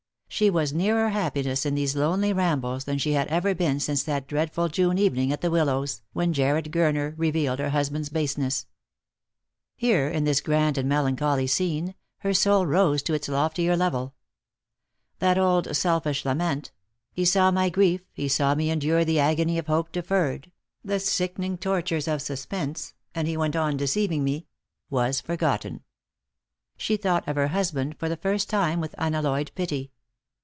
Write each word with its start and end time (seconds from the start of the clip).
She 0.33 0.49
was 0.49 0.71
nearer 0.71 1.09
happiness 1.09 1.65
in 1.65 1.75
these 1.75 1.95
lonely 1.95 2.31
rambles 2.31 2.85
than 2.85 2.97
she 2.97 3.11
had 3.11 3.27
ever 3.27 3.53
been 3.53 3.81
since 3.81 4.01
that 4.03 4.27
dreadful 4.29 4.69
June 4.69 4.97
evening 4.97 5.31
at 5.33 5.41
the 5.41 5.51
Willows, 5.51 6.01
when 6.13 6.31
Jarred 6.31 6.71
Gurner 6.71 7.13
revealed 7.17 7.59
her 7.59 7.71
husband's 7.71 8.07
baseness. 8.07 8.65
Here, 9.75 10.07
in 10.07 10.23
this 10.23 10.39
grand 10.39 10.77
and 10.77 10.87
melancholy 10.87 11.47
scene, 11.47 11.93
her 12.19 12.33
soul 12.33 12.65
rose 12.65 13.03
to 13.03 13.13
its 13.13 13.27
loftier 13.27 13.75
level. 13.75 14.15
That 15.19 15.37
old 15.37 15.75
selfish 15.75 16.23
lament 16.23 16.71
—"He 17.11 17.25
saw 17.25 17.51
my 17.51 17.69
grief, 17.69 18.01
he 18.13 18.29
saw 18.29 18.55
me 18.55 18.71
endure 18.71 19.03
the 19.03 19.19
agony 19.19 19.57
of 19.57 19.67
hope 19.67 19.91
deferred, 19.91 20.49
the 20.83 21.01
sickening 21.01 21.57
tortures 21.57 22.07
of 22.07 22.21
suspense, 22.21 22.93
and 23.13 23.27
he 23.27 23.35
went 23.37 23.57
on 23.57 23.75
deceiving 23.75 24.23
me 24.23 24.47
"—was 24.89 25.19
for 25.19 25.35
gotten. 25.35 25.83
She 26.77 26.95
thought 26.95 27.27
of 27.27 27.35
her 27.35 27.47
husband 27.49 27.97
for 27.99 28.07
the 28.07 28.17
first 28.17 28.49
time 28.49 28.79
with 28.79 28.95
unalloyed 28.97 29.51
pity. 29.55 29.91